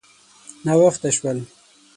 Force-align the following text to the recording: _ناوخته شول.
_ناوخته 0.65 1.09
شول. 1.17 1.39